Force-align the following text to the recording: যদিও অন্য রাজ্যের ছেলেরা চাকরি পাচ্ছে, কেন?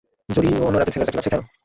যদিও 0.35 0.59
অন্য 0.67 0.75
রাজ্যের 0.77 0.93
ছেলেরা 0.93 1.05
চাকরি 1.09 1.17
পাচ্ছে, 1.17 1.31
কেন? 1.33 1.41